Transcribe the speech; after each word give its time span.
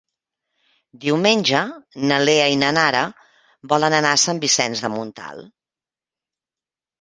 Diumenge 1.01 1.59
na 2.11 2.17
Lea 2.29 2.47
i 2.53 2.55
na 2.61 2.71
Nara 2.77 3.03
volen 3.75 3.97
anar 3.99 4.15
a 4.15 4.23
Sant 4.23 4.41
Vicenç 4.47 4.83
de 4.87 4.93
Montalt. 4.97 5.47